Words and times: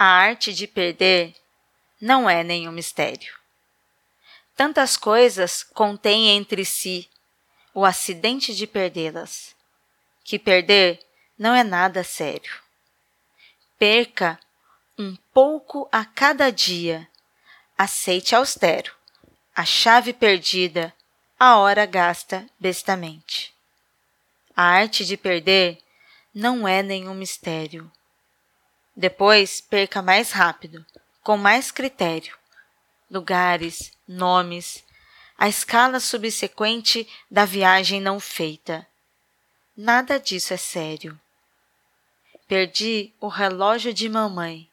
A 0.00 0.04
arte 0.04 0.54
de 0.54 0.68
perder 0.68 1.34
não 2.00 2.30
é 2.30 2.44
nenhum 2.44 2.70
mistério. 2.70 3.34
Tantas 4.54 4.96
coisas 4.96 5.64
contém 5.64 6.28
entre 6.36 6.64
si 6.64 7.10
o 7.74 7.84
acidente 7.84 8.54
de 8.54 8.64
perdê-las, 8.64 9.56
que 10.22 10.38
perder 10.38 11.00
não 11.36 11.52
é 11.52 11.64
nada 11.64 12.04
sério. 12.04 12.62
Perca 13.76 14.38
um 14.96 15.16
pouco 15.34 15.88
a 15.90 16.04
cada 16.04 16.50
dia, 16.50 17.08
aceite 17.76 18.36
austero, 18.36 18.94
a 19.52 19.64
chave 19.64 20.12
perdida, 20.12 20.94
a 21.36 21.58
hora 21.58 21.84
gasta 21.86 22.48
bestamente. 22.58 23.52
A 24.54 24.62
arte 24.62 25.04
de 25.04 25.16
perder 25.16 25.82
não 26.32 26.68
é 26.68 26.84
nenhum 26.84 27.14
mistério. 27.14 27.90
Depois, 28.98 29.60
perca 29.60 30.02
mais 30.02 30.32
rápido, 30.32 30.84
com 31.22 31.36
mais 31.36 31.70
critério. 31.70 32.36
Lugares, 33.08 33.92
nomes, 34.08 34.84
a 35.38 35.48
escala 35.48 36.00
subsequente 36.00 37.08
da 37.30 37.44
viagem 37.44 38.00
não 38.00 38.18
feita. 38.18 38.84
Nada 39.76 40.18
disso 40.18 40.52
é 40.52 40.56
sério. 40.56 41.16
Perdi 42.48 43.12
o 43.20 43.28
relógio 43.28 43.94
de 43.94 44.08
mamãe. 44.08 44.68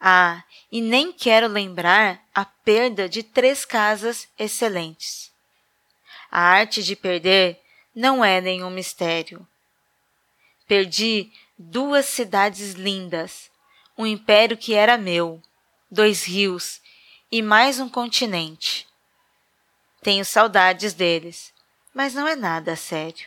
Ah, 0.00 0.42
e 0.72 0.80
nem 0.80 1.12
quero 1.12 1.46
lembrar 1.46 2.20
a 2.34 2.44
perda 2.44 3.08
de 3.08 3.22
três 3.22 3.64
casas 3.64 4.26
excelentes. 4.36 5.30
A 6.28 6.40
arte 6.40 6.82
de 6.82 6.96
perder 6.96 7.60
não 7.94 8.24
é 8.24 8.40
nenhum 8.40 8.70
mistério. 8.70 9.46
Perdi 10.66 11.32
duas 11.58 12.06
cidades 12.06 12.74
lindas, 12.74 13.50
um 13.96 14.06
império 14.06 14.56
que 14.56 14.74
era 14.74 14.96
meu, 14.96 15.42
dois 15.90 16.24
rios 16.24 16.80
e 17.32 17.42
mais 17.42 17.80
um 17.80 17.88
continente. 17.88 18.86
Tenho 20.00 20.24
saudades 20.24 20.94
deles, 20.94 21.52
mas 21.92 22.14
não 22.14 22.28
é 22.28 22.36
nada 22.36 22.76
sério. 22.76 23.26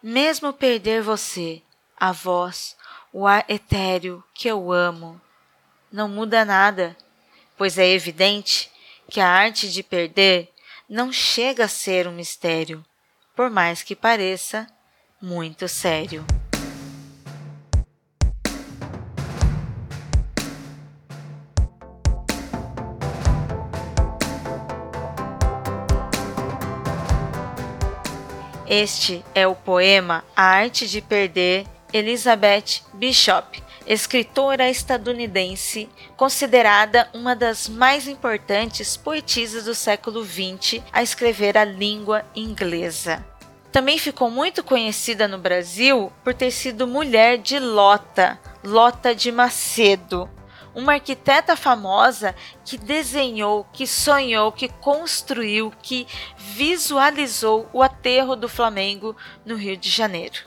Mesmo 0.00 0.52
perder 0.52 1.02
você, 1.02 1.60
a 1.96 2.12
voz, 2.12 2.76
o 3.12 3.26
ar 3.26 3.44
etéreo 3.48 4.22
que 4.32 4.46
eu 4.46 4.70
amo, 4.70 5.20
não 5.90 6.08
muda 6.08 6.44
nada, 6.44 6.96
pois 7.56 7.78
é 7.78 7.88
evidente 7.88 8.70
que 9.10 9.18
a 9.20 9.28
arte 9.28 9.68
de 9.72 9.82
perder 9.82 10.52
não 10.88 11.10
chega 11.10 11.64
a 11.64 11.68
ser 11.68 12.06
um 12.06 12.12
mistério, 12.12 12.84
por 13.34 13.50
mais 13.50 13.82
que 13.82 13.96
pareça 13.96 14.68
muito 15.20 15.66
sério. 15.66 16.24
Este 28.68 29.24
é 29.34 29.48
o 29.48 29.54
poema 29.54 30.22
A 30.36 30.42
Arte 30.42 30.86
de 30.86 31.00
Perder, 31.00 31.64
Elizabeth 31.90 32.82
Bishop, 32.92 33.62
escritora 33.86 34.68
estadunidense, 34.68 35.88
considerada 36.18 37.08
uma 37.14 37.34
das 37.34 37.66
mais 37.66 38.06
importantes 38.06 38.94
poetisas 38.94 39.64
do 39.64 39.74
século 39.74 40.22
XX 40.22 40.82
a 40.92 41.02
escrever 41.02 41.56
a 41.56 41.64
língua 41.64 42.26
inglesa. 42.36 43.24
Também 43.72 43.96
ficou 43.96 44.30
muito 44.30 44.62
conhecida 44.62 45.26
no 45.26 45.38
Brasil 45.38 46.12
por 46.22 46.34
ter 46.34 46.50
sido 46.50 46.86
mulher 46.86 47.38
de 47.38 47.58
Lota, 47.58 48.38
Lota 48.62 49.14
de 49.14 49.32
Macedo, 49.32 50.28
uma 50.78 50.92
arquiteta 50.92 51.56
famosa 51.56 52.36
que 52.64 52.78
desenhou, 52.78 53.66
que 53.72 53.84
sonhou, 53.84 54.52
que 54.52 54.68
construiu, 54.68 55.72
que 55.82 56.06
visualizou 56.36 57.68
o 57.72 57.82
aterro 57.82 58.36
do 58.36 58.48
Flamengo 58.48 59.16
no 59.44 59.56
Rio 59.56 59.76
de 59.76 59.90
Janeiro. 59.90 60.42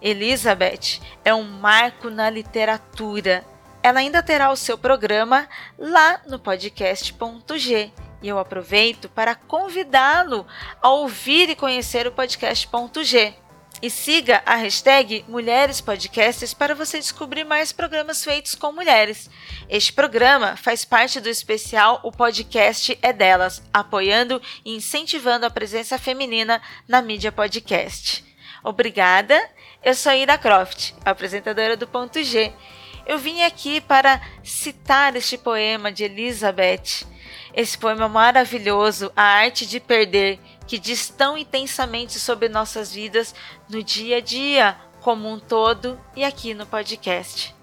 Elizabeth 0.00 1.00
é 1.24 1.34
um 1.34 1.42
marco 1.42 2.08
na 2.08 2.30
literatura. 2.30 3.44
Ela 3.82 3.98
ainda 3.98 4.22
terá 4.22 4.48
o 4.52 4.56
seu 4.56 4.78
programa 4.78 5.48
lá 5.76 6.20
no 6.28 6.38
podcast.g. 6.38 7.92
E 8.22 8.28
eu 8.28 8.38
aproveito 8.38 9.08
para 9.08 9.34
convidá-lo 9.34 10.46
a 10.80 10.88
ouvir 10.90 11.50
e 11.50 11.56
conhecer 11.56 12.06
o 12.06 12.12
podcast.g. 12.12 13.34
E 13.82 13.90
siga 13.90 14.40
a 14.46 14.54
hashtag 14.54 15.24
Mulheres 15.26 15.80
Podcasts 15.80 16.54
para 16.54 16.72
você 16.72 17.00
descobrir 17.00 17.42
mais 17.42 17.72
programas 17.72 18.22
feitos 18.22 18.54
com 18.54 18.70
mulheres. 18.70 19.28
Este 19.68 19.92
programa 19.92 20.56
faz 20.56 20.84
parte 20.84 21.18
do 21.18 21.28
especial 21.28 21.98
O 22.04 22.12
Podcast 22.12 22.96
é 23.02 23.12
Delas, 23.12 23.60
apoiando 23.74 24.40
e 24.64 24.76
incentivando 24.76 25.46
a 25.46 25.50
presença 25.50 25.98
feminina 25.98 26.62
na 26.86 27.02
mídia 27.02 27.32
podcast. 27.32 28.24
Obrigada, 28.62 29.36
eu 29.82 29.96
sou 29.96 30.12
Ira 30.12 30.38
Croft, 30.38 30.92
apresentadora 31.04 31.76
do 31.76 31.88
Ponto 31.88 32.22
G. 32.22 32.52
Eu 33.04 33.18
vim 33.18 33.42
aqui 33.42 33.80
para 33.80 34.22
citar 34.44 35.16
este 35.16 35.36
poema 35.36 35.90
de 35.90 36.04
Elizabeth 36.04 37.10
esse 37.54 37.76
poema 37.76 38.08
maravilhoso, 38.08 39.12
A 39.14 39.22
Arte 39.22 39.66
de 39.66 39.78
Perder, 39.78 40.38
que 40.66 40.78
diz 40.78 41.08
tão 41.08 41.36
intensamente 41.36 42.18
sobre 42.18 42.48
nossas 42.48 42.92
vidas 42.92 43.34
no 43.68 43.82
dia 43.82 44.18
a 44.18 44.20
dia, 44.20 44.76
como 45.00 45.28
um 45.28 45.38
todo 45.38 45.98
e 46.14 46.24
aqui 46.24 46.54
no 46.54 46.66
podcast. 46.66 47.54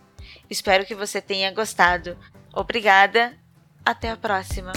Espero 0.49 0.85
que 0.85 0.95
você 0.95 1.21
tenha 1.21 1.51
gostado. 1.51 2.17
Obrigada, 2.53 3.37
até 3.85 4.09
a 4.09 4.17
próxima. 4.17 4.73